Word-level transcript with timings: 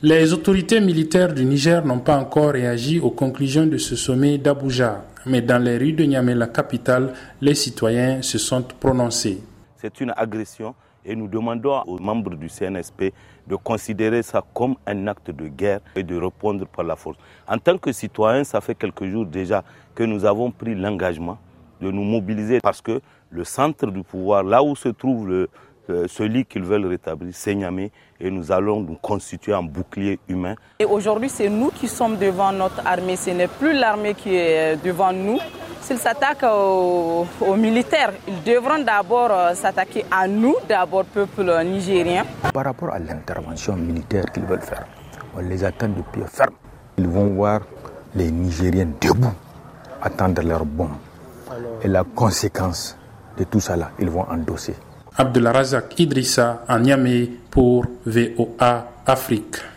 Les 0.00 0.32
autorités 0.32 0.78
militaires 0.78 1.34
du 1.34 1.44
Niger 1.44 1.84
n'ont 1.84 1.98
pas 1.98 2.16
encore 2.16 2.52
réagi 2.52 3.00
aux 3.00 3.10
conclusions 3.10 3.66
de 3.66 3.78
ce 3.78 3.96
sommet 3.96 4.38
d'Abuja, 4.38 5.04
mais 5.26 5.42
dans 5.42 5.60
les 5.60 5.76
rues 5.76 5.92
de 5.92 6.04
Niamey, 6.04 6.36
la 6.36 6.46
capitale, 6.46 7.14
les 7.40 7.56
citoyens 7.56 8.22
se 8.22 8.38
sont 8.38 8.62
prononcés. 8.62 9.42
C'est 9.76 10.00
une 10.00 10.12
agression 10.16 10.76
et 11.04 11.16
nous 11.16 11.26
demandons 11.26 11.82
aux 11.88 11.98
membres 11.98 12.36
du 12.36 12.48
CNSP 12.48 13.12
de 13.48 13.56
considérer 13.56 14.22
ça 14.22 14.40
comme 14.54 14.76
un 14.86 15.08
acte 15.08 15.32
de 15.32 15.48
guerre 15.48 15.80
et 15.96 16.04
de 16.04 16.14
répondre 16.14 16.64
par 16.68 16.84
la 16.84 16.94
force. 16.94 17.18
En 17.48 17.58
tant 17.58 17.76
que 17.76 17.90
citoyens, 17.90 18.44
ça 18.44 18.60
fait 18.60 18.76
quelques 18.76 19.06
jours 19.10 19.26
déjà 19.26 19.64
que 19.96 20.04
nous 20.04 20.24
avons 20.24 20.52
pris 20.52 20.76
l'engagement 20.76 21.38
de 21.80 21.90
nous 21.90 22.04
mobiliser 22.04 22.60
parce 22.60 22.80
que 22.80 23.00
le 23.30 23.42
centre 23.42 23.86
du 23.90 24.04
pouvoir, 24.04 24.44
là 24.44 24.62
où 24.62 24.76
se 24.76 24.90
trouve 24.90 25.28
le, 25.28 25.48
celui 26.08 26.44
qu'ils 26.44 26.64
veulent 26.64 26.86
rétablir, 26.86 27.32
c'est 27.34 27.54
Niamey, 27.54 27.90
et 28.20 28.30
nous 28.30 28.50
allons 28.52 28.80
nous 28.80 28.96
constituer 28.96 29.52
un 29.54 29.62
bouclier 29.62 30.18
humain. 30.28 30.54
Et 30.78 30.84
aujourd'hui, 30.84 31.28
c'est 31.28 31.48
nous 31.48 31.70
qui 31.70 31.88
sommes 31.88 32.16
devant 32.16 32.52
notre 32.52 32.86
armée, 32.86 33.16
ce 33.16 33.30
n'est 33.30 33.48
plus 33.48 33.72
l'armée 33.72 34.14
qui 34.14 34.34
est 34.34 34.76
devant 34.84 35.12
nous. 35.12 35.38
S'ils 35.80 35.98
s'attaquent 35.98 36.44
aux, 36.44 37.26
militaires, 37.56 38.12
ils 38.26 38.42
devront 38.42 38.82
d'abord 38.84 39.30
euh, 39.30 39.54
s'attaquer 39.54 40.04
à 40.10 40.28
nous, 40.28 40.54
d'abord 40.68 41.04
peuple 41.06 41.50
nigérien. 41.64 42.24
Par 42.52 42.64
rapport 42.64 42.90
à 42.92 42.98
l'intervention 42.98 43.74
militaire 43.76 44.26
qu'ils 44.32 44.44
veulent 44.44 44.60
faire, 44.60 44.86
on 45.34 45.40
les 45.40 45.64
attend 45.64 45.88
de 45.88 46.02
pied 46.12 46.24
ferme. 46.26 46.54
Ils 46.98 47.08
vont 47.08 47.28
voir 47.28 47.60
les 48.14 48.30
Nigériens 48.30 48.88
debout, 49.00 49.32
attendre 50.02 50.42
leur 50.42 50.64
bombe. 50.64 50.90
Et 51.82 51.88
la 51.88 52.04
conséquence 52.04 52.98
de 53.38 53.44
tout 53.44 53.60
ça 53.60 53.76
là, 53.76 53.90
ils 53.98 54.10
vont 54.10 54.26
endosser. 54.28 54.74
Abdullah 55.18 55.52
Razak 55.52 55.98
Idrissa 55.98 56.62
en 56.68 56.78
Niamey 56.78 57.28
pour 57.50 57.86
VOA 58.06 59.02
Afrique. 59.04 59.68